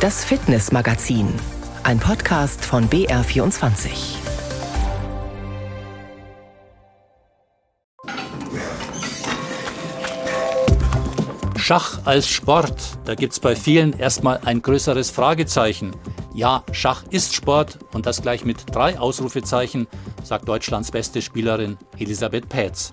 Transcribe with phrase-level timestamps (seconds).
[0.00, 1.28] Das Fitnessmagazin,
[1.82, 3.90] ein Podcast von BR24.
[11.58, 15.94] Schach als Sport, da gibt es bei vielen erstmal ein größeres Fragezeichen.
[16.32, 19.86] Ja, Schach ist Sport und das gleich mit drei Ausrufezeichen,
[20.24, 22.92] sagt Deutschlands beste Spielerin Elisabeth Pätz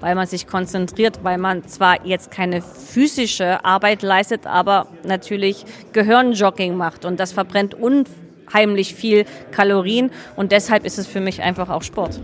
[0.00, 6.76] weil man sich konzentriert, weil man zwar jetzt keine physische Arbeit leistet, aber natürlich Gehirnjogging
[6.76, 11.82] macht und das verbrennt unheimlich viel Kalorien und deshalb ist es für mich einfach auch
[11.82, 12.20] Sport.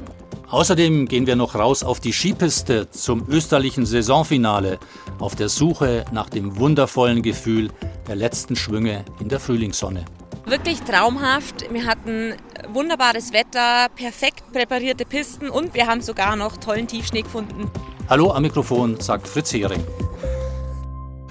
[0.52, 4.78] Außerdem gehen wir noch raus auf die Skipiste zum österlichen Saisonfinale
[5.18, 7.70] auf der Suche nach dem wundervollen Gefühl
[8.06, 10.04] der letzten Schwünge in der Frühlingssonne.
[10.44, 11.72] Wirklich traumhaft.
[11.72, 12.34] Wir hatten
[12.74, 17.70] wunderbares Wetter, perfekt präparierte Pisten und wir haben sogar noch tollen Tiefschnee gefunden.
[18.08, 19.84] Hallo am Mikrofon, sagt Fritz Hering.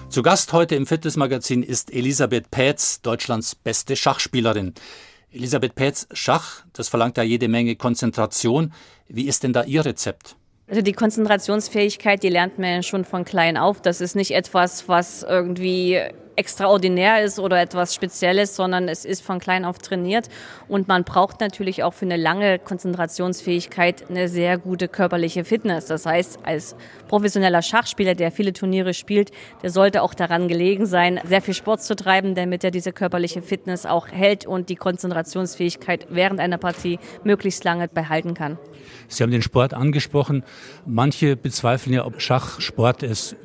[0.09, 4.73] Zu Gast heute im Fitnessmagazin ist Elisabeth Pätz, Deutschlands beste Schachspielerin.
[5.31, 8.73] Elisabeth Pätz, Schach, das verlangt ja jede Menge Konzentration.
[9.07, 10.35] Wie ist denn da Ihr Rezept?
[10.67, 13.81] Also die Konzentrationsfähigkeit, die lernt man schon von klein auf.
[13.81, 15.99] Das ist nicht etwas, was irgendwie
[16.41, 20.27] extraordinär ist oder etwas Spezielles, sondern es ist von klein auf trainiert.
[20.67, 25.85] Und man braucht natürlich auch für eine lange Konzentrationsfähigkeit eine sehr gute körperliche Fitness.
[25.85, 26.75] Das heißt, als
[27.07, 29.29] professioneller Schachspieler, der viele Turniere spielt,
[29.61, 33.43] der sollte auch daran gelegen sein, sehr viel Sport zu treiben, damit er diese körperliche
[33.43, 38.57] Fitness auch hält und die Konzentrationsfähigkeit während einer Partie möglichst lange behalten kann.
[39.07, 40.43] Sie haben den Sport angesprochen.
[40.87, 43.35] Manche bezweifeln ja, ob Schach Sport ist.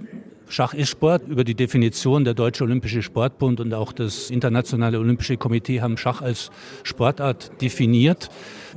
[0.49, 1.27] Schach ist Sport.
[1.27, 6.23] Über die Definition der Deutsche Olympische Sportbund und auch das Internationale Olympische Komitee haben Schach
[6.23, 6.51] als
[6.85, 8.31] Sportart definiert.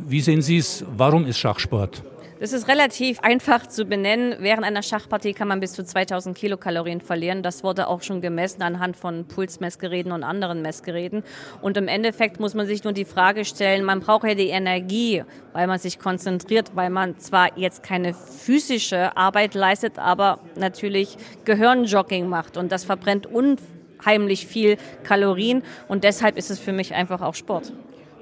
[0.08, 0.84] Wie sehen Sie es?
[0.98, 2.04] Warum ist Schach Sport?
[2.40, 4.38] Das ist relativ einfach zu benennen.
[4.40, 7.44] Während einer Schachpartie kann man bis zu 2000 Kilokalorien verlieren.
[7.44, 11.24] Das wurde auch schon gemessen anhand von Pulsmessgeräten und anderen Messgeräten.
[11.62, 15.24] Und im Endeffekt muss man sich nur die Frage stellen, man braucht ja die Energie,
[15.52, 22.30] weil man sich konzentriert, weil man zwar jetzt keine physische Arbeit leistet, aber natürlich Gehirnjogging
[22.30, 22.56] macht.
[22.56, 25.62] Und das verbrennt unheimlich viel Kalorien.
[25.90, 27.74] Und deshalb ist es für mich einfach auch Sport.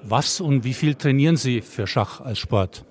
[0.01, 2.83] Was und wie viel trainieren Sie für Schach als Sport?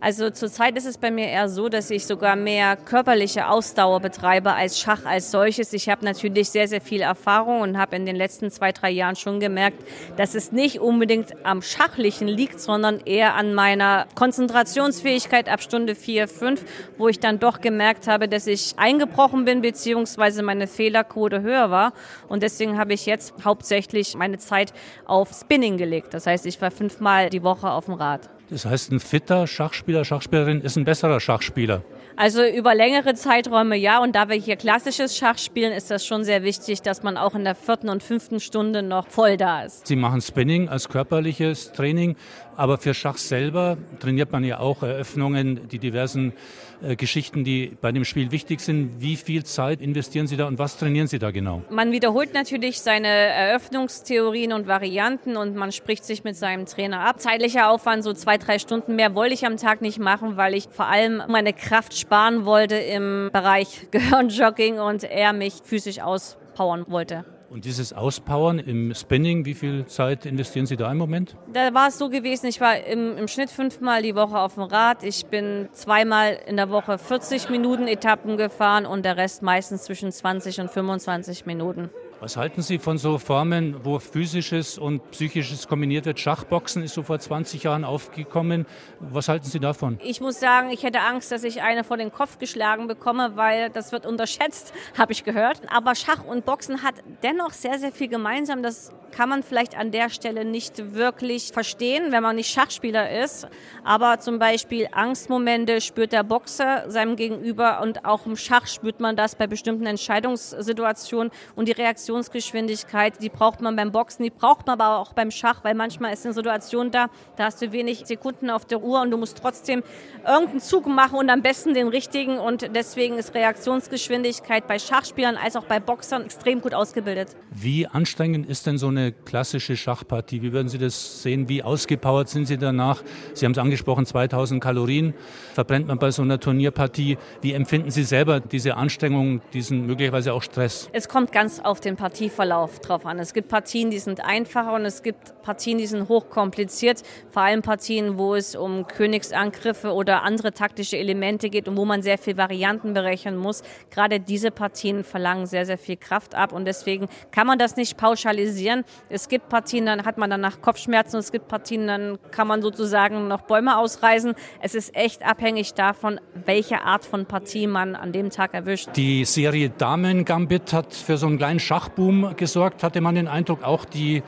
[0.00, 4.52] Also zurzeit ist es bei mir eher so, dass ich sogar mehr körperliche Ausdauer betreibe
[4.52, 5.72] als Schach als solches.
[5.72, 9.16] Ich habe natürlich sehr, sehr viel Erfahrung und habe in den letzten zwei, drei Jahren
[9.16, 9.82] schon gemerkt,
[10.16, 16.28] dass es nicht unbedingt am Schachlichen liegt, sondern eher an meiner Konzentrationsfähigkeit ab Stunde vier,
[16.28, 16.64] fünf,
[16.98, 21.92] wo ich dann doch gemerkt habe, dass ich eingebrochen bin, beziehungsweise meine Fehlerquote höher war.
[22.28, 24.72] Und deswegen habe ich jetzt hauptsächlich meine Zeit
[25.06, 26.14] auf Spinning gelegt.
[26.14, 28.33] Das heißt, ich war fünfmal die Woche auf dem Rad.
[28.50, 31.82] Das heißt, ein fitter Schachspieler, Schachspielerin ist ein besserer Schachspieler.
[32.16, 34.00] Also über längere Zeiträume ja.
[34.00, 37.34] Und da wir hier klassisches Schach spielen, ist das schon sehr wichtig, dass man auch
[37.34, 39.86] in der vierten und fünften Stunde noch voll da ist.
[39.86, 42.16] Sie machen Spinning als körperliches Training,
[42.56, 46.34] aber für Schach selber trainiert man ja auch Eröffnungen, die diversen
[46.82, 49.00] äh, Geschichten, die bei dem Spiel wichtig sind.
[49.00, 51.62] Wie viel Zeit investieren Sie da und was trainieren Sie da genau?
[51.70, 57.20] Man wiederholt natürlich seine Eröffnungstheorien und Varianten und man spricht sich mit seinem Trainer ab.
[57.20, 60.68] Zeitlicher Aufwand, so zwei, drei Stunden mehr wollte ich am Tag nicht machen, weil ich
[60.70, 67.24] vor allem meine Kraft sparen wollte im Bereich Gehirnjogging und er mich physisch auspowern wollte.
[67.54, 71.36] Und dieses Auspowern im Spinning, wie viel Zeit investieren Sie da im Moment?
[71.52, 74.64] Da war es so gewesen, ich war im, im, Schnitt fünfmal die Woche auf dem
[74.64, 75.04] Rad.
[75.04, 80.10] Ich bin zweimal in der Woche 40 Minuten Etappen gefahren und der Rest meistens zwischen
[80.10, 81.90] 20 und 25 Minuten.
[82.24, 86.18] Was halten Sie von so Formen, wo physisches und psychisches kombiniert wird?
[86.18, 88.64] Schachboxen ist so vor 20 Jahren aufgekommen.
[88.98, 90.00] Was halten Sie davon?
[90.02, 93.68] Ich muss sagen, ich hätte Angst, dass ich eine vor den Kopf geschlagen bekomme, weil
[93.68, 95.60] das wird unterschätzt, habe ich gehört.
[95.70, 98.62] Aber Schach und Boxen hat dennoch sehr, sehr viel gemeinsam.
[98.62, 103.46] Das kann man vielleicht an der Stelle nicht wirklich verstehen, wenn man nicht Schachspieler ist.
[103.84, 109.14] Aber zum Beispiel Angstmomente spürt der Boxer seinem Gegenüber und auch im Schach spürt man
[109.14, 114.66] das bei bestimmten Entscheidungssituationen und die Reaktion Reaktionsgeschwindigkeit, die braucht man beim Boxen, die braucht
[114.66, 118.06] man aber auch beim Schach, weil manchmal ist eine Situation da, da hast du wenig
[118.06, 119.82] Sekunden auf der Uhr und du musst trotzdem
[120.26, 125.56] irgendeinen Zug machen und am besten den richtigen und deswegen ist Reaktionsgeschwindigkeit bei Schachspielern als
[125.56, 127.36] auch bei Boxern extrem gut ausgebildet.
[127.50, 130.42] Wie anstrengend ist denn so eine klassische Schachpartie?
[130.42, 131.48] Wie würden Sie das sehen?
[131.48, 133.02] Wie ausgepowert sind Sie danach?
[133.32, 135.14] Sie haben es angesprochen, 2000 Kalorien
[135.52, 137.18] verbrennt man bei so einer Turnierpartie.
[137.42, 140.88] Wie empfinden Sie selber diese Anstrengung, diesen möglicherweise auch Stress?
[140.92, 143.18] Es kommt ganz auf den den Partieverlauf drauf an.
[143.18, 147.02] Es gibt Partien, die sind einfacher und es gibt Partien, die sind hochkompliziert.
[147.30, 152.02] Vor allem Partien, wo es um Königsangriffe oder andere taktische Elemente geht und wo man
[152.02, 153.62] sehr viel Varianten berechnen muss.
[153.90, 157.96] Gerade diese Partien verlangen sehr, sehr viel Kraft ab und deswegen kann man das nicht
[157.96, 158.84] pauschalisieren.
[159.08, 163.28] Es gibt Partien, dann hat man danach Kopfschmerzen, es gibt Partien, dann kann man sozusagen
[163.28, 164.34] noch Bäume ausreißen.
[164.60, 168.88] Es ist echt abhängig davon, welche Art von Partie man an dem Tag erwischt.
[168.96, 173.62] Die Serie Damen Gambit hat für so einen kleinen Schachboom gesorgt, hatte man den Eindruck,
[173.62, 174.22] auch die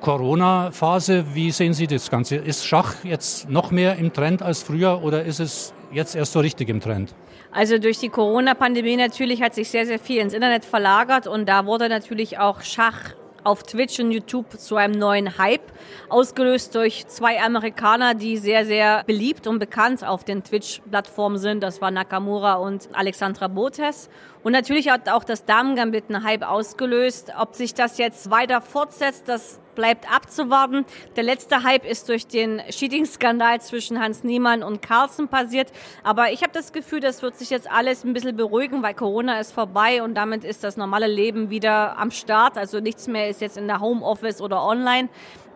[0.00, 1.26] Corona-Phase.
[1.34, 2.36] Wie sehen Sie das Ganze?
[2.36, 6.40] Ist Schach jetzt noch mehr im Trend als früher oder ist es jetzt erst so
[6.40, 7.14] richtig im Trend?
[7.52, 11.66] Also durch die Corona-Pandemie natürlich hat sich sehr, sehr viel ins Internet verlagert und da
[11.66, 15.72] wurde natürlich auch Schach auf Twitch und YouTube zu einem neuen Hype,
[16.08, 21.62] ausgelöst durch zwei Amerikaner, die sehr, sehr beliebt und bekannt auf den Twitch-Plattformen sind.
[21.62, 24.08] Das war Nakamura und Alexandra Botes.
[24.42, 27.32] Und natürlich hat auch das Damen-Gambit einen Hype ausgelöst.
[27.38, 30.84] Ob sich das jetzt weiter fortsetzt, das bleibt abzuwarten.
[31.16, 35.72] Der letzte Hype ist durch den Cheating-Skandal zwischen Hans Niemann und Carlsen passiert.
[36.02, 39.40] Aber ich habe das Gefühl, das wird sich jetzt alles ein bisschen beruhigen, weil Corona
[39.40, 42.58] ist vorbei und damit ist das normale Leben wieder am Start.
[42.58, 45.08] Also nichts mehr ist jetzt in der Homeoffice oder online.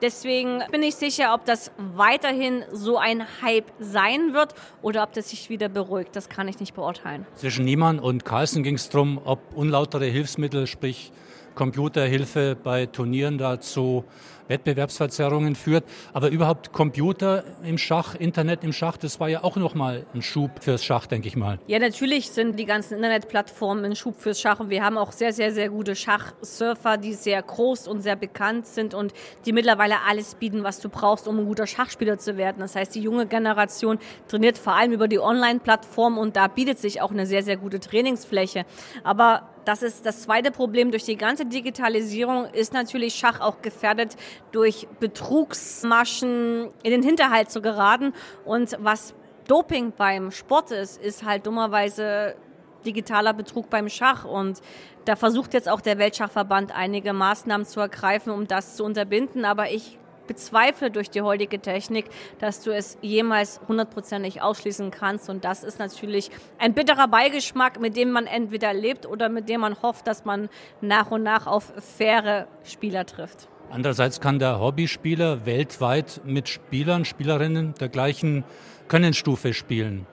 [0.03, 5.31] Deswegen bin ich sicher, ob das weiterhin so ein Hype sein wird oder ob das
[5.31, 6.15] sich wieder beruhigt.
[6.15, 7.27] Das kann ich nicht beurteilen.
[7.35, 11.12] Zwischen Niemann und Carlsen ging es darum, ob unlautere Hilfsmittel, sprich
[11.56, 14.05] Computerhilfe bei Turnieren dazu
[14.49, 15.85] Wettbewerbsverzerrungen führt.
[16.12, 20.62] Aber überhaupt Computer im Schach, Internet im Schach, das war ja auch nochmal ein Schub
[20.62, 21.58] fürs Schach, denke ich mal.
[21.67, 24.61] Ja, natürlich sind die ganzen Internetplattformen ein Schub fürs Schach.
[24.61, 28.67] Und wir haben auch sehr, sehr, sehr gute Schachsurfer, die sehr groß und sehr bekannt
[28.67, 29.12] sind und
[29.44, 32.59] die mittlerweile alles bieten, was du brauchst, um ein guter Schachspieler zu werden.
[32.61, 33.99] Das heißt, die junge Generation
[34.29, 37.81] trainiert vor allem über die Online-Plattform und da bietet sich auch eine sehr, sehr gute
[37.81, 38.64] Trainingsfläche.
[39.02, 40.91] Aber das ist das zweite Problem.
[40.91, 44.17] Durch die ganze Digitalisierung ist natürlich Schach auch gefährdet,
[44.53, 48.15] durch Betrugsmaschen in den Hinterhalt zu geraten.
[48.45, 49.15] Und was
[49.49, 52.37] Doping beim Sport ist, ist halt dummerweise
[52.85, 54.25] digitaler Betrug beim Schach.
[54.25, 54.61] Und
[55.05, 59.45] da versucht jetzt auch der Weltschachverband einige Maßnahmen zu ergreifen, um das zu unterbinden.
[59.45, 62.06] Aber ich bezweifle durch die heutige Technik,
[62.38, 65.28] dass du es jemals hundertprozentig ausschließen kannst.
[65.28, 69.61] Und das ist natürlich ein bitterer Beigeschmack, mit dem man entweder lebt oder mit dem
[69.61, 70.49] man hofft, dass man
[70.81, 73.49] nach und nach auf faire Spieler trifft.
[73.70, 78.44] Andererseits kann der Hobbyspieler weltweit mit Spielern, Spielerinnen der gleichen
[78.88, 80.06] Könnenstufe spielen.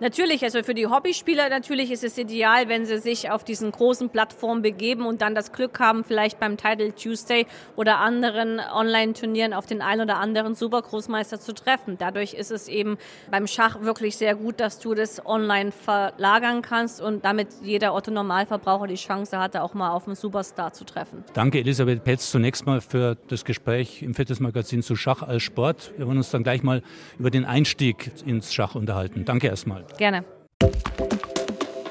[0.00, 4.10] Natürlich, also für die Hobbyspieler natürlich ist es ideal, wenn sie sich auf diesen großen
[4.10, 7.46] Plattformen begeben und dann das Glück haben, vielleicht beim Title Tuesday
[7.76, 11.96] oder anderen Online-Turnieren auf den einen oder anderen Supergroßmeister zu treffen.
[11.98, 12.98] Dadurch ist es eben
[13.30, 18.10] beim Schach wirklich sehr gut, dass du das online verlagern kannst und damit jeder Otto
[18.10, 21.24] Normalverbraucher die Chance hatte, auch mal auf einen Superstar zu treffen.
[21.34, 25.92] Danke Elisabeth Petz zunächst mal für das Gespräch im Fitnessmagazin zu Schach als Sport.
[25.96, 26.82] Wir wollen uns dann gleich mal
[27.18, 29.24] über den Einstieg ins Schach unterhalten.
[29.24, 29.69] Danke erstmal.
[29.96, 30.24] Gerne.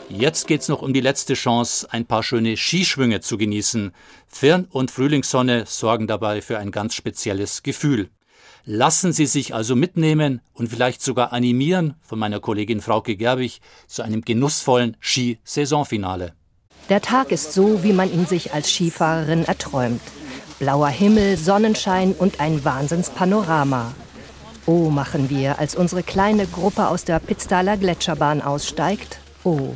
[0.09, 3.91] Jetzt geht's noch um die letzte Chance, ein paar schöne Skischwünge zu genießen.
[4.27, 8.09] Firn- und Frühlingssonne sorgen dabei für ein ganz spezielles Gefühl.
[8.65, 14.01] Lassen Sie sich also mitnehmen und vielleicht sogar animieren von meiner Kollegin Frauke Gerbig zu
[14.01, 16.33] einem genussvollen Skisaisonfinale.
[16.89, 20.01] Der Tag ist so, wie man ihn sich als Skifahrerin erträumt.
[20.57, 23.93] Blauer Himmel, Sonnenschein und ein Wahnsinnspanorama.
[24.71, 29.17] Oh, machen wir, als unsere kleine Gruppe aus der Pitztaler Gletscherbahn aussteigt.
[29.43, 29.69] Oh,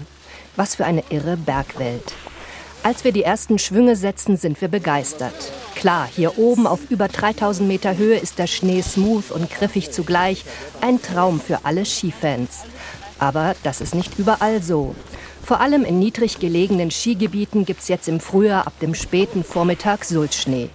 [0.56, 2.14] was für eine irre Bergwelt.
[2.84, 5.34] Als wir die ersten Schwünge setzen, sind wir begeistert.
[5.74, 10.46] Klar, hier oben auf über 3000 Meter Höhe ist der Schnee smooth und griffig zugleich.
[10.80, 12.60] Ein Traum für alle Skifans.
[13.18, 14.94] Aber das ist nicht überall so.
[15.44, 20.06] Vor allem in niedrig gelegenen Skigebieten gibt es jetzt im Frühjahr ab dem späten Vormittag
[20.06, 20.70] Sulzschnee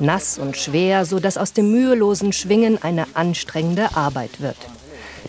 [0.00, 4.56] nass und schwer, so dass aus dem mühelosen Schwingen eine anstrengende Arbeit wird.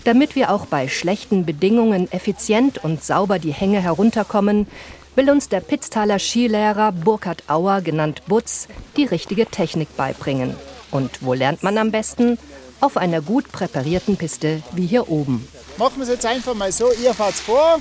[0.03, 4.67] Damit wir auch bei schlechten Bedingungen effizient und sauber die Hänge herunterkommen,
[5.15, 10.55] will uns der Pitztaler Skilehrer Burkhard Auer, genannt Butz, die richtige Technik beibringen.
[10.91, 12.37] Und wo lernt man am besten?
[12.79, 15.47] Auf einer gut präparierten Piste wie hier oben.
[15.77, 17.79] Machen wir es jetzt einfach mal so, ihr fahrt vor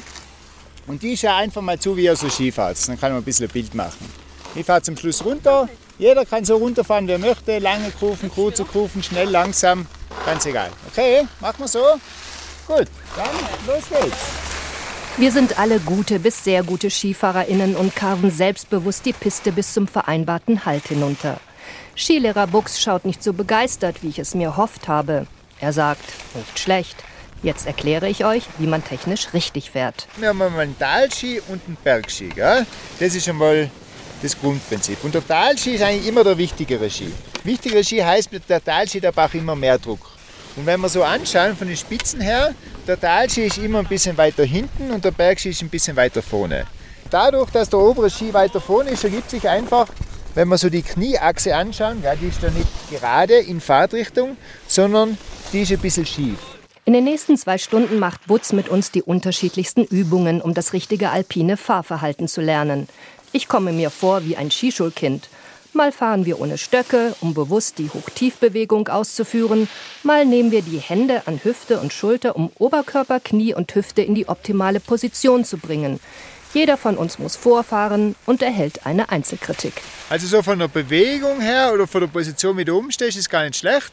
[0.86, 2.76] und die schaut einfach mal zu, wie ihr so Ski fahrt.
[2.88, 4.10] Dann kann man ein bisschen ein Bild machen.
[4.54, 7.58] Ich fahre zum Schluss runter, jeder kann so runterfahren, wie er möchte.
[7.58, 9.86] Lange Kurven, kurze Kurven, schnell, langsam.
[10.24, 10.70] Ganz egal.
[10.90, 11.84] Okay, machen wir so.
[12.66, 12.86] Gut,
[13.16, 13.28] dann
[13.66, 14.16] los geht's.
[15.18, 19.88] Wir sind alle gute bis sehr gute SkifahrerInnen und karven selbstbewusst die Piste bis zum
[19.88, 21.40] vereinbarten Halt hinunter.
[21.96, 25.26] Skilehrer Buchs schaut nicht so begeistert, wie ich es mir hofft habe.
[25.58, 27.02] Er sagt, nicht schlecht.
[27.42, 30.06] Jetzt erkläre ich euch, wie man technisch richtig fährt.
[30.16, 32.28] Wir haben einen Talski und einen Bergski.
[32.28, 32.66] Gell?
[32.98, 33.70] Das ist einmal
[34.22, 35.02] das Grundprinzip.
[35.04, 37.12] Und der Talski ist eigentlich immer der wichtigere Ski.
[37.44, 40.16] Wichtigere Ski heißt, der Talski der braucht immer mehr Druck.
[40.56, 42.54] Und wenn wir so anschauen von den Spitzen her,
[42.86, 46.22] der Talski ist immer ein bisschen weiter hinten und der Bergski ist ein bisschen weiter
[46.22, 46.66] vorne.
[47.10, 49.88] Dadurch, dass der obere Ski weiter vorne ist, ergibt sich einfach,
[50.34, 55.18] wenn wir so die Knieachse anschauen, ja, die ist da nicht gerade in Fahrtrichtung, sondern
[55.52, 56.38] die ist ein bisschen schief.
[56.84, 61.10] In den nächsten zwei Stunden macht Butz mit uns die unterschiedlichsten Übungen, um das richtige
[61.10, 62.88] alpine Fahrverhalten zu lernen.
[63.36, 65.28] Ich komme mir vor wie ein Skischulkind.
[65.74, 69.68] Mal fahren wir ohne Stöcke, um bewusst die Hoch-Tief-Bewegung auszuführen.
[70.02, 74.14] Mal nehmen wir die Hände an Hüfte und Schulter, um Oberkörper, Knie und Hüfte in
[74.14, 76.00] die optimale Position zu bringen.
[76.54, 79.74] Jeder von uns muss vorfahren und erhält eine Einzelkritik.
[80.08, 83.44] Also so von der Bewegung her oder von der Position, wie du umstehst, ist gar
[83.44, 83.92] nicht schlecht.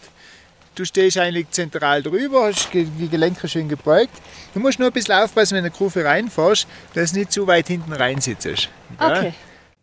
[0.76, 4.14] Du stehst eigentlich zentral drüber, hast die Gelenke schön gebeugt.
[4.56, 6.66] Du musst nur ein bisschen aufpassen, wenn du in eine Kurve reinfährst,
[6.96, 8.70] dass du nicht zu weit hinten reinsitzt.
[8.98, 9.34] Okay.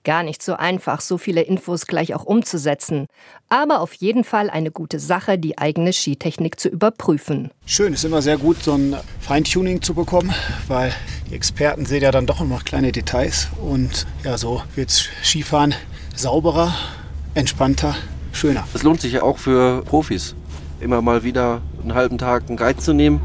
[0.02, 3.06] Gar nicht so einfach, so viele Infos gleich auch umzusetzen.
[3.48, 7.52] Aber auf jeden Fall eine gute Sache, die eigene Skitechnik zu überprüfen.
[7.66, 10.34] Schön, ist immer sehr gut, so ein Feintuning zu bekommen,
[10.66, 10.92] weil
[11.28, 13.48] die Experten sehen ja dann doch noch kleine Details.
[13.62, 15.74] Und ja, so wird Skifahren
[16.16, 16.74] sauberer,
[17.34, 17.94] entspannter,
[18.32, 18.66] schöner.
[18.74, 20.34] Es lohnt sich ja auch für Profis,
[20.80, 23.20] immer mal wieder einen halben Tag einen Guide zu nehmen,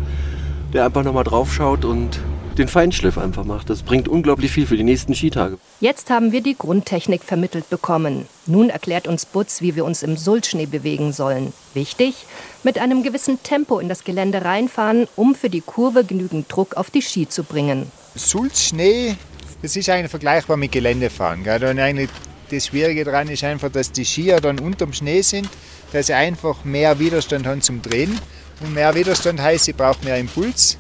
[0.74, 2.20] der einfach nochmal drauf schaut und
[2.58, 3.70] den Feinschliff einfach macht.
[3.70, 5.58] Das bringt unglaublich viel für die nächsten Skitage.
[5.82, 8.28] Jetzt haben wir die Grundtechnik vermittelt bekommen.
[8.46, 11.54] Nun erklärt uns Butz, wie wir uns im Sulzschnee bewegen sollen.
[11.74, 12.26] Wichtig,
[12.64, 16.90] mit einem gewissen Tempo in das Gelände reinfahren, um für die Kurve genügend Druck auf
[16.90, 17.92] die Ski zu bringen.
[18.16, 19.16] Sulzschnee,
[19.62, 21.44] das ist eigentlich vergleichbar mit Geländefahren.
[21.44, 22.08] Gell?
[22.50, 25.50] das Schwierige daran ist einfach, dass die Skier dann unterm Schnee sind,
[25.92, 28.20] dass sie einfach mehr Widerstand haben zum Drehen.
[28.62, 30.78] Und mehr Widerstand heißt, sie braucht mehr Impuls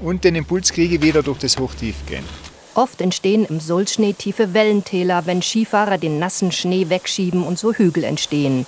[0.00, 2.24] und den Impuls kriege ich wieder durch das Hochtiefgehen.
[2.74, 8.04] Oft entstehen im Sulzschnee tiefe Wellentäler, wenn Skifahrer den nassen Schnee wegschieben und so Hügel
[8.04, 8.64] entstehen.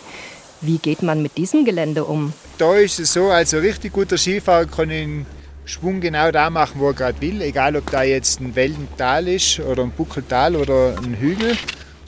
[0.61, 2.33] Wie geht man mit diesem Gelände um?
[2.59, 5.27] Da ist es so, also richtig guter Skifahrer kann den
[5.65, 9.61] Schwung genau da machen, wo er gerade will, egal ob da jetzt ein Wellental ist
[9.61, 11.57] oder ein Buckeltal oder ein Hügel.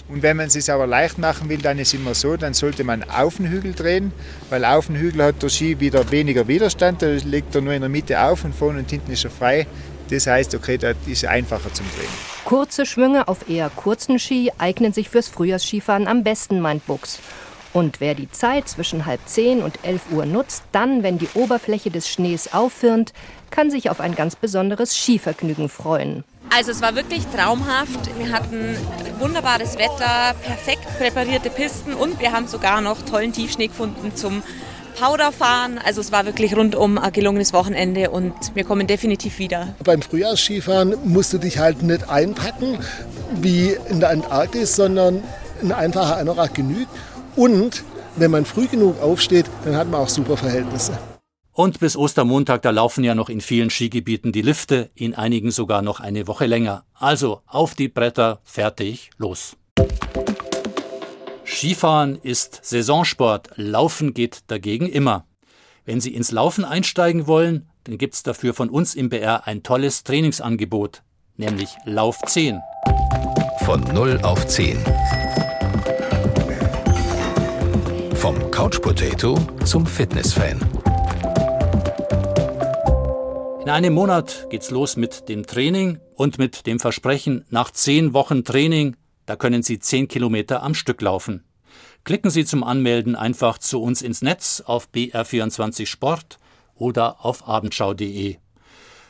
[0.08, 2.84] Und wenn man es sich aber leicht machen will, dann ist immer so, dann sollte
[2.84, 4.12] man auf den Hügel drehen,
[4.50, 7.80] weil auf dem Hügel hat der Ski wieder weniger Widerstand, da liegt er nur in
[7.80, 9.66] der Mitte auf und vorne und hinten ist er frei.
[10.10, 12.10] Das heißt, okay, da ist einfacher zum Drehen.
[12.44, 17.20] Kurze Schwünge auf eher kurzen Ski eignen sich fürs Frühjahrsskifahren am besten, meint Buchs.
[17.72, 21.90] Und wer die Zeit zwischen halb zehn und elf Uhr nutzt, dann, wenn die Oberfläche
[21.90, 23.12] des Schnees auffirnt,
[23.50, 26.22] kann sich auf ein ganz besonderes Skivergnügen freuen.
[26.50, 28.16] Also es war wirklich traumhaft.
[28.16, 28.76] Wir hatten
[29.18, 34.42] wunderbares Wetter, perfekt präparierte Pisten und wir haben sogar noch tollen Tiefschnee gefunden zum
[34.98, 35.78] Powderfahren.
[35.84, 39.74] Also es war wirklich rundum ein gelungenes Wochenende und wir kommen definitiv wieder.
[39.82, 42.78] Beim Frühjahrsskifahren musst du dich halt nicht einpacken
[43.40, 45.22] wie in der Antarktis, sondern
[45.62, 46.88] ein einfacher Anorak genügt.
[47.36, 47.82] Und
[48.16, 50.96] wenn man früh genug aufsteht, dann hat man auch super Verhältnisse.
[51.54, 55.82] Und bis Ostermontag, da laufen ja noch in vielen Skigebieten die Lifte, in einigen sogar
[55.82, 56.84] noch eine Woche länger.
[56.94, 59.56] Also auf die Bretter, fertig, los.
[61.44, 65.26] Skifahren ist Saisonsport, Laufen geht dagegen immer.
[65.84, 70.02] Wenn Sie ins Laufen einsteigen wollen, dann gibt's dafür von uns im BR ein tolles
[70.02, 71.02] Trainingsangebot,
[71.36, 72.60] nämlich Lauf 10.
[73.64, 74.76] Von 0 auf 10.
[78.14, 80.73] Vom Couch Potato zum Fitness-Fan.
[83.64, 88.44] In einem Monat geht's los mit dem Training und mit dem Versprechen, nach zehn Wochen
[88.44, 88.94] Training,
[89.24, 91.44] da können Sie zehn Kilometer am Stück laufen.
[92.04, 96.38] Klicken Sie zum Anmelden einfach zu uns ins Netz auf BR24 Sport
[96.74, 98.36] oder auf abendschau.de.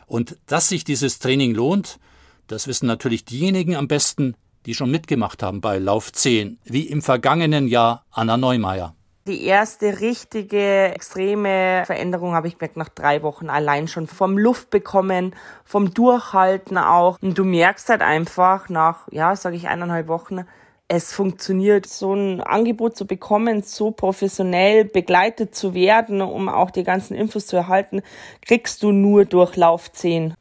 [0.07, 1.99] Und dass sich dieses Training lohnt,
[2.47, 7.03] das wissen natürlich diejenigen am besten, die schon mitgemacht haben bei Lauf 10, wie im
[7.03, 8.95] vergangenen Jahr Anna Neumeier.
[9.27, 14.69] Die erste richtige extreme Veränderung habe ich gemerkt nach drei Wochen allein schon vom Luft
[14.69, 17.17] bekommen, vom Durchhalten auch.
[17.23, 20.45] Und du merkst halt einfach nach, ja, sage ich eineinhalb Wochen,
[20.89, 26.85] es funktioniert, so ein Angebot zu bekommen, so professionell begleitet zu werden, um auch die
[26.85, 28.03] ganzen Infos zu erhalten,
[28.45, 30.35] kriegst du nur durch Lauf 10.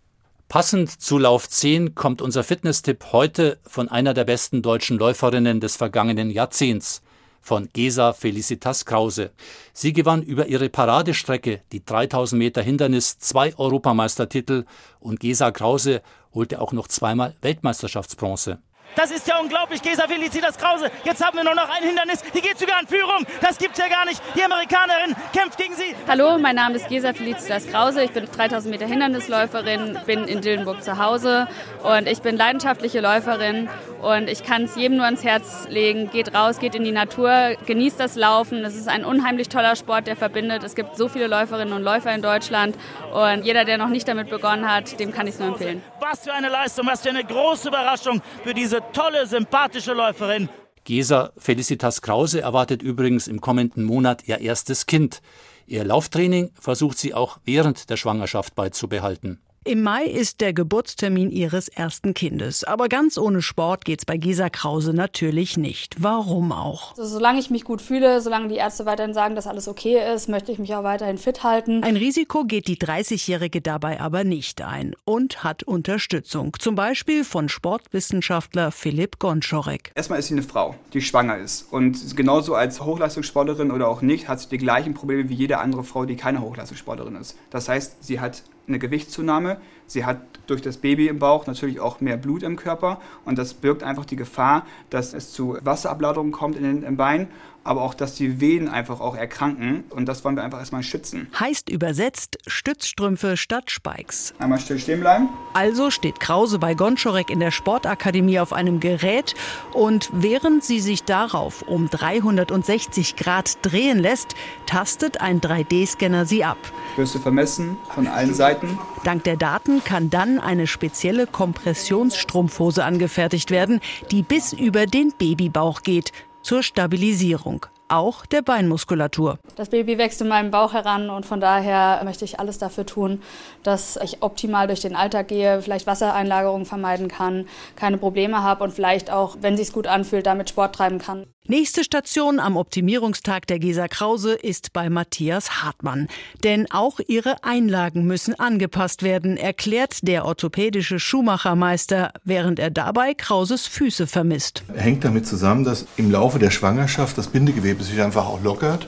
[0.50, 5.78] Passend zu Lauf 10 kommt unser Fitnesstipp heute von einer der besten deutschen Läuferinnen des
[5.78, 7.02] vergangenen Jahrzehnts
[7.44, 9.32] von Gesa Felicitas Krause.
[9.74, 14.66] Sie gewann über ihre Paradestrecke, die 3000 Meter Hindernis, zwei Europameistertitel
[15.00, 16.02] und Gesa Krause
[16.34, 18.60] holte auch noch zweimal Weltmeisterschaftsbronze.
[18.96, 19.82] Das ist ja unglaublich.
[19.82, 20.92] Gesa Felicitas Krause.
[21.04, 22.22] Jetzt haben wir nur noch ein Hindernis.
[22.34, 23.26] Die geht sogar in Führung.
[23.42, 24.22] Das gibt's ja gar nicht.
[24.36, 25.96] Die Amerikanerin kämpft gegen sie.
[26.08, 28.04] Hallo, mein Name ist Gesa Felicitas Krause.
[28.04, 31.48] Ich bin 3000 Meter Hindernisläuferin, bin in Dillenburg zu Hause
[31.82, 33.68] und ich bin leidenschaftliche Läuferin
[34.02, 36.12] und ich kann es jedem nur ans Herz legen.
[36.12, 38.64] Geht raus, geht in die Natur, genießt das Laufen.
[38.64, 40.64] Es ist ein unheimlich toller Sport, der verbindet.
[40.64, 42.76] Es gibt so viele Läuferinnen und Läufer in Deutschland
[43.12, 45.82] und jeder, der noch nicht damit begonnen hat, dem kann ich es nur empfehlen.
[46.04, 50.50] Was für eine Leistung, was für eine große Überraschung für diese tolle, sympathische Läuferin.
[50.84, 55.22] Gesa Felicitas Krause erwartet übrigens im kommenden Monat ihr erstes Kind.
[55.66, 59.40] Ihr Lauftraining versucht sie auch während der Schwangerschaft beizubehalten.
[59.66, 62.66] Im Mai ist der Geburtstermin ihres ersten Kindes.
[62.66, 65.96] Aber ganz ohne Sport geht's bei Gesa Krause natürlich nicht.
[66.04, 66.98] Warum auch?
[66.98, 70.28] Also, solange ich mich gut fühle, solange die Ärzte weiterhin sagen, dass alles okay ist,
[70.28, 71.82] möchte ich mich auch weiterhin fit halten.
[71.82, 76.58] Ein Risiko geht die 30-Jährige dabei aber nicht ein und hat Unterstützung.
[76.60, 79.94] Zum Beispiel von Sportwissenschaftler Philipp Gonschorek.
[79.96, 81.72] Erstmal ist sie eine Frau, die schwanger ist.
[81.72, 85.86] Und genauso als Hochleistungssportlerin oder auch nicht, hat sie die gleichen Probleme wie jede andere
[85.86, 87.38] Frau, die keine Hochleistungssportlerin ist.
[87.50, 89.58] Das heißt, sie hat eine Gewichtszunahme.
[89.88, 93.54] Sie hat durch das Baby im Bauch natürlich auch mehr Blut im Körper und das
[93.54, 97.28] birgt einfach die Gefahr, dass es zu Wasserablagerungen kommt in den im Bein
[97.64, 99.84] aber auch, dass die Venen einfach auch erkranken.
[99.90, 101.28] Und das wollen wir einfach erstmal schützen.
[101.40, 104.34] Heißt übersetzt Stützstrümpfe statt Spikes.
[104.40, 105.30] Einmal still stehen bleiben.
[105.54, 109.36] Also steht Krause bei Gonschorek in der Sportakademie auf einem Gerät
[109.74, 116.58] und während sie sich darauf um 360 Grad drehen lässt, tastet ein 3D-Scanner sie ab.
[116.96, 118.78] Du vermessen von allen Seiten.
[119.04, 123.80] Dank der Daten kann dann eine spezielle Kompressionsstrumpfhose angefertigt werden,
[124.12, 126.12] die bis über den Babybauch geht
[126.44, 129.38] zur Stabilisierung auch der Beinmuskulatur.
[129.56, 133.22] Das Baby wächst in meinem Bauch heran und von daher möchte ich alles dafür tun,
[133.62, 138.72] dass ich optimal durch den Alltag gehe, vielleicht Wassereinlagerungen vermeiden kann, keine Probleme habe und
[138.72, 141.28] vielleicht auch, wenn es sich gut anfühlt, damit Sport treiben kann.
[141.50, 146.08] Nächste Station am Optimierungstag der Gesa Krause ist bei Matthias Hartmann.
[146.42, 153.68] Denn auch ihre Einlagen müssen angepasst werden, erklärt der orthopädische Schuhmachermeister, während er dabei Krauses
[153.68, 154.64] Füße vermisst.
[154.74, 158.88] Hängt damit zusammen, dass im Laufe der Schwangerschaft das Bindegewebe sich einfach auch lockert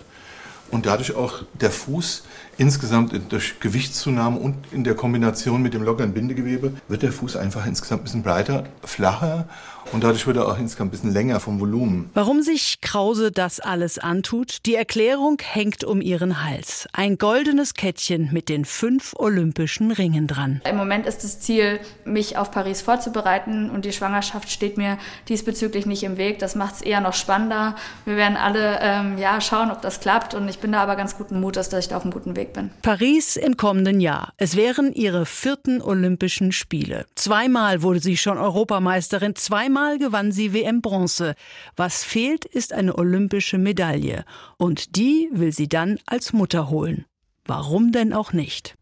[0.72, 2.24] und dadurch auch der Fuß
[2.58, 7.66] insgesamt durch Gewichtszunahme und in der Kombination mit dem lockeren Bindegewebe wird der Fuß einfach
[7.66, 9.48] insgesamt ein bisschen breiter, flacher
[9.92, 12.10] und dadurch wird er auch insgesamt ein bisschen länger vom Volumen.
[12.14, 14.66] Warum sich Krause das alles antut?
[14.66, 16.88] Die Erklärung hängt um ihren Hals.
[16.94, 20.62] Ein goldenes Kettchen mit den fünf olympischen Ringen dran.
[20.68, 24.98] Im Moment ist das Ziel, mich auf Paris vorzubereiten und die Schwangerschaft steht mir
[25.30, 26.40] diesbezüglich nicht im Weg.
[26.40, 27.76] Das macht es eher noch spannender.
[28.06, 31.18] Wir werden alle ähm, ja, schauen, ob das klappt und ich bin da aber ganz
[31.18, 32.70] guten Mutes, dass ich da auf einem guten Weg bin.
[32.82, 34.34] Paris im kommenden Jahr.
[34.38, 37.06] Es wären ihre vierten Olympischen Spiele.
[37.16, 41.36] Zweimal wurde sie schon Europameisterin, zweimal Zweimal gewann sie WM Bronze.
[41.76, 44.26] Was fehlt, ist eine olympische Medaille.
[44.58, 47.06] Und die will sie dann als Mutter holen.
[47.46, 48.76] Warum denn auch nicht?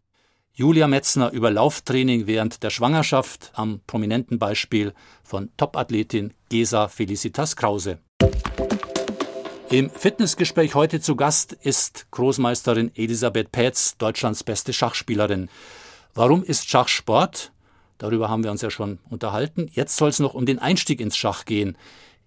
[0.53, 7.99] Julia Metzner über Lauftraining während der Schwangerschaft am prominenten Beispiel von Topathletin Gesa Felicitas Krause.
[9.73, 15.49] Im Fitnessgespräch heute zu Gast ist Großmeisterin Elisabeth Pätz, Deutschlands beste Schachspielerin.
[16.13, 17.51] Warum ist Schachsport?
[17.97, 19.71] Darüber haben wir uns ja schon unterhalten.
[19.73, 21.75] Jetzt soll es noch um den Einstieg ins Schach gehen.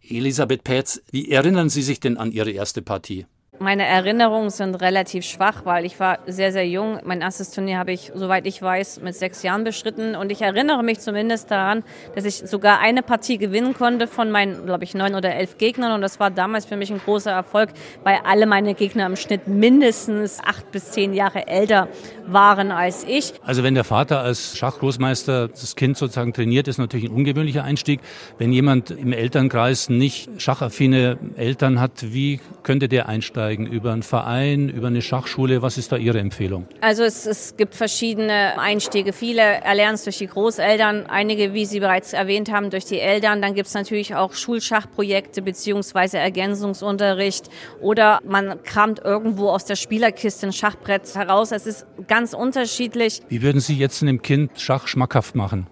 [0.02, 3.26] Elisabeth Pätz, wie erinnern Sie sich denn an Ihre erste Partie?
[3.59, 7.01] Meine Erinnerungen sind relativ schwach, weil ich war sehr, sehr jung.
[7.05, 10.14] Mein erstes Turnier habe ich, soweit ich weiß, mit sechs Jahren beschritten.
[10.14, 11.83] Und ich erinnere mich zumindest daran,
[12.14, 15.92] dass ich sogar eine Partie gewinnen konnte von meinen, glaube ich, neun oder elf Gegnern.
[15.92, 17.71] Und das war damals für mich ein großer Erfolg,
[18.05, 21.88] weil alle meine Gegner im Schnitt mindestens acht bis zehn Jahre älter
[22.27, 23.33] waren als ich.
[23.42, 28.01] Also wenn der Vater als Schachgroßmeister das Kind sozusagen trainiert, ist natürlich ein ungewöhnlicher Einstieg.
[28.37, 33.45] Wenn jemand im Elternkreis nicht schachaffine Eltern hat, wie könnte der einsteigen?
[33.54, 35.62] Über einen Verein, über eine Schachschule?
[35.62, 36.66] Was ist da Ihre Empfehlung?
[36.80, 39.12] Also es, es gibt verschiedene Einstiege.
[39.12, 43.40] Viele erlernen es durch die Großeltern, einige, wie Sie bereits erwähnt haben, durch die Eltern.
[43.40, 47.48] Dann gibt es natürlich auch Schulschachprojekte beziehungsweise Ergänzungsunterricht
[47.80, 51.52] oder man kramt irgendwo aus der Spielerkiste ein Schachbrett heraus.
[51.52, 53.20] Es ist ganz ganz unterschiedlich.
[53.28, 55.66] Wie würden Sie jetzt einem Kind Schach schmackhaft machen?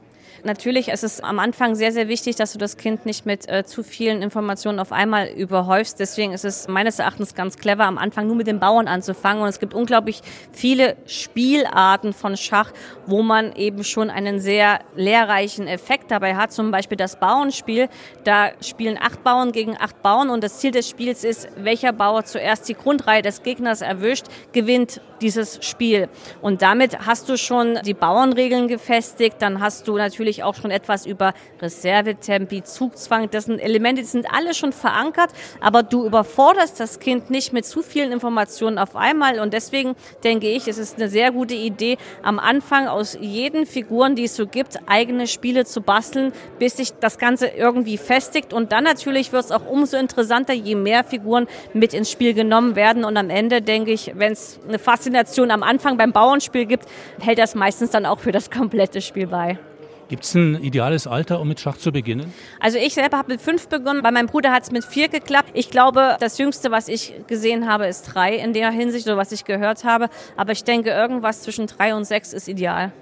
[0.44, 3.64] Natürlich ist es am Anfang sehr, sehr wichtig, dass du das Kind nicht mit äh,
[3.64, 5.98] zu vielen Informationen auf einmal überhäufst.
[5.98, 9.42] Deswegen ist es meines Erachtens ganz clever, am Anfang nur mit den Bauern anzufangen.
[9.42, 10.20] Und es gibt unglaublich
[10.52, 12.72] viele Spielarten von Schach,
[13.06, 16.52] wo man eben schon einen sehr lehrreichen Effekt dabei hat.
[16.52, 17.88] Zum Beispiel das Bauernspiel.
[18.24, 22.26] Da spielen acht Bauern gegen acht Bauern und das Ziel des Spiels ist, welcher Bauer
[22.26, 26.10] zuerst die Grundreihe des Gegners erwischt, gewinnt dieses Spiel.
[26.42, 29.36] Und damit hast du schon die Bauernregeln gefestigt.
[29.38, 33.30] Dann hast du natürlich natürlich auch schon etwas über Reservetempi, Zugzwang.
[33.30, 37.64] Das sind Elemente, die sind alle schon verankert, aber du überforderst das Kind nicht mit
[37.64, 39.38] zu vielen Informationen auf einmal.
[39.38, 44.16] Und deswegen denke ich, es ist eine sehr gute Idee, am Anfang aus jeden Figuren,
[44.16, 48.52] die es so gibt, eigene Spiele zu basteln, bis sich das Ganze irgendwie festigt.
[48.52, 52.76] Und dann natürlich wird es auch umso interessanter, je mehr Figuren mit ins Spiel genommen
[52.76, 53.04] werden.
[53.04, 56.86] Und am Ende denke ich, wenn es eine Faszination am Anfang beim Bauernspiel gibt,
[57.20, 59.58] hält das meistens dann auch für das komplette Spiel bei.
[60.08, 62.32] Gibt es ein ideales Alter, um mit Schach zu beginnen?
[62.60, 65.50] Also ich selber habe mit fünf begonnen, bei meinem Bruder hat es mit vier geklappt.
[65.54, 69.32] Ich glaube, das Jüngste, was ich gesehen habe, ist drei in der Hinsicht, oder was
[69.32, 70.08] ich gehört habe.
[70.36, 72.92] Aber ich denke, irgendwas zwischen drei und sechs ist ideal.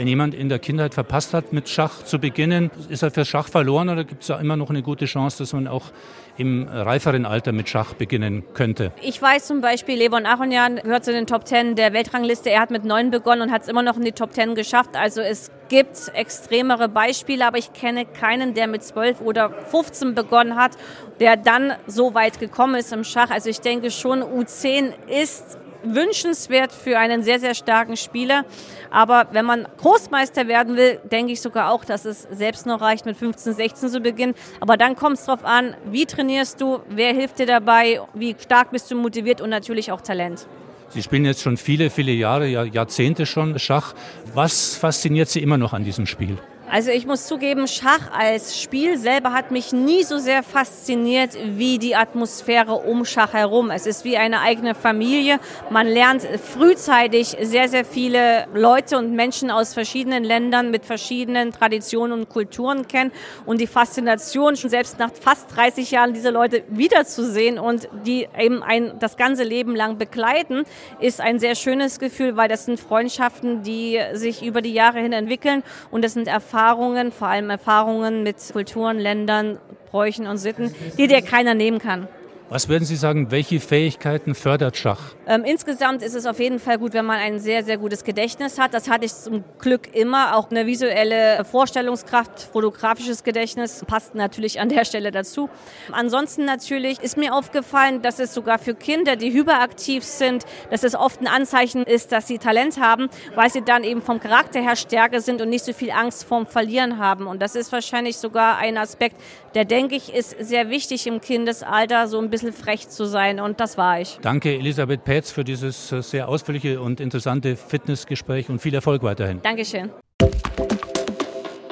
[0.00, 3.48] Wenn jemand in der Kindheit verpasst hat, mit Schach zu beginnen, ist er für Schach
[3.48, 5.92] verloren oder gibt es da immer noch eine gute Chance, dass man auch
[6.38, 8.92] im reiferen Alter mit Schach beginnen könnte?
[9.02, 12.48] Ich weiß zum Beispiel, Levon Achonjan gehört zu den Top Ten der Weltrangliste.
[12.48, 14.96] Er hat mit neun begonnen und hat es immer noch in die Top Ten geschafft.
[14.96, 20.56] Also es gibt extremere Beispiele, aber ich kenne keinen, der mit zwölf oder 15 begonnen
[20.56, 20.78] hat,
[21.20, 23.30] der dann so weit gekommen ist im Schach.
[23.30, 28.44] Also ich denke schon, U10 ist wünschenswert für einen sehr, sehr starken Spieler.
[28.90, 33.06] Aber wenn man Großmeister werden will, denke ich sogar auch, dass es selbst noch reicht,
[33.06, 34.34] mit 15, 16 zu beginnen.
[34.60, 38.70] Aber dann kommt es darauf an, wie trainierst du, wer hilft dir dabei, wie stark
[38.70, 40.46] bist du motiviert und natürlich auch Talent.
[40.90, 43.94] Sie spielen jetzt schon viele, viele Jahre, Jahrzehnte schon Schach.
[44.34, 46.38] Was fasziniert Sie immer noch an diesem Spiel?
[46.72, 51.80] Also ich muss zugeben, Schach als Spiel selber hat mich nie so sehr fasziniert wie
[51.80, 53.72] die Atmosphäre um Schach herum.
[53.72, 55.40] Es ist wie eine eigene Familie.
[55.70, 62.20] Man lernt frühzeitig sehr, sehr viele Leute und Menschen aus verschiedenen Ländern mit verschiedenen Traditionen
[62.20, 63.10] und Kulturen kennen.
[63.46, 68.62] Und die Faszination, schon selbst nach fast 30 Jahren diese Leute wiederzusehen und die eben
[68.62, 70.62] ein, das ganze Leben lang begleiten,
[71.00, 75.12] ist ein sehr schönes Gefühl, weil das sind Freundschaften, die sich über die Jahre hin
[75.12, 79.58] entwickeln und das sind Erfahrungen, Erfahrungen, vor allem Erfahrungen mit Kulturen, Ländern,
[79.90, 82.06] Bräuchen und Sitten, die dir keiner nehmen kann.
[82.52, 85.14] Was würden Sie sagen, welche Fähigkeiten fördert Schach?
[85.28, 88.58] Ähm, insgesamt ist es auf jeden Fall gut, wenn man ein sehr, sehr gutes Gedächtnis
[88.58, 88.74] hat.
[88.74, 90.36] Das hatte ich zum Glück immer.
[90.36, 95.48] Auch eine visuelle Vorstellungskraft, fotografisches Gedächtnis passt natürlich an der Stelle dazu.
[95.92, 100.96] Ansonsten natürlich ist mir aufgefallen, dass es sogar für Kinder, die hyperaktiv sind, dass es
[100.96, 104.74] oft ein Anzeichen ist, dass sie Talent haben, weil sie dann eben vom Charakter her
[104.74, 107.28] stärker sind und nicht so viel Angst vorm Verlieren haben.
[107.28, 109.14] Und das ist wahrscheinlich sogar ein Aspekt,
[109.54, 113.60] der, denke ich, ist sehr wichtig im Kindesalter, so ein bisschen frech zu sein und
[113.60, 114.18] das war ich.
[114.22, 119.40] Danke Elisabeth Pätz für dieses äh, sehr ausführliche und interessante Fitnessgespräch und viel Erfolg weiterhin.
[119.42, 119.90] Dankeschön.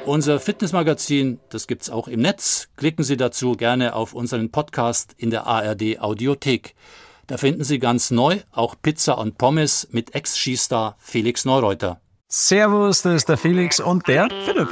[0.04, 2.68] Unser Fitnessmagazin, das gibt es auch im Netz.
[2.76, 6.74] Klicken Sie dazu gerne auf unseren Podcast in der ARD Audiothek.
[7.26, 12.00] Da finden Sie ganz neu auch Pizza und Pommes mit Ex-Skistar Felix Neureuter.
[12.26, 14.68] Servus, das ist der Felix und der Philipp.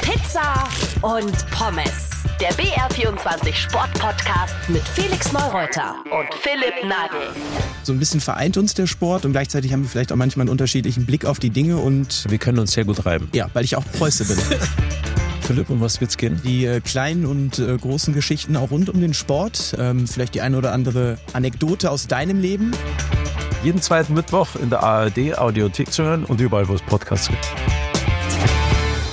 [0.00, 0.54] Pizza
[1.02, 2.10] und Pommes.
[2.40, 7.28] Der BR24 Sport-Podcast mit Felix Neureuter und Philipp Nagel.
[7.82, 10.50] So ein bisschen vereint uns der Sport und gleichzeitig haben wir vielleicht auch manchmal einen
[10.50, 12.24] unterschiedlichen Blick auf die Dinge und.
[12.28, 13.28] Wir können uns sehr gut reiben.
[13.32, 14.36] Ja, weil ich auch Preuße bin.
[15.42, 16.40] Philipp, um was wird's gehen?
[16.42, 19.76] Die äh, kleinen und äh, großen Geschichten auch rund um den Sport.
[19.78, 22.72] Ähm, vielleicht die eine oder andere Anekdote aus deinem Leben.
[23.62, 27.73] Jeden zweiten Mittwoch in der ARD Audiothek zu hören und überall, wo es Podcasts gibt.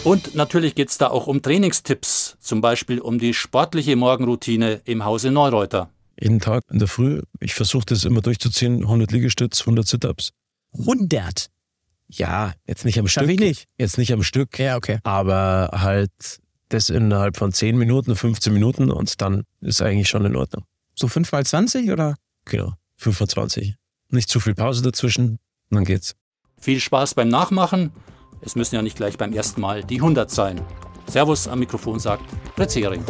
[0.03, 5.05] Und natürlich geht es da auch um Trainingstipps, zum Beispiel um die sportliche Morgenroutine im
[5.05, 5.91] Hause Neureuter.
[6.19, 10.31] Jeden Tag in der Früh, ich versuche das immer durchzuziehen, 100 Liegestütz, 100 Sit-Ups.
[10.73, 11.51] 100?
[12.07, 13.35] Ja, jetzt nicht am Schaff Stück.
[13.35, 13.67] ich nicht.
[13.77, 14.57] Jetzt nicht am Stück.
[14.57, 14.99] Ja, okay.
[15.03, 16.11] Aber halt
[16.69, 20.65] das innerhalb von 10 Minuten, 15 Minuten und dann ist eigentlich schon in Ordnung.
[20.95, 22.15] So 5 mal 20 oder?
[22.45, 23.75] Genau, 25.
[24.09, 25.37] Nicht zu viel Pause dazwischen,
[25.69, 26.15] dann geht's.
[26.59, 27.91] Viel Spaß beim Nachmachen.
[28.41, 30.59] Es müssen ja nicht gleich beim ersten Mal die 100 sein.
[31.07, 32.23] Servus am Mikrofon sagt
[32.55, 33.03] Brett Hering.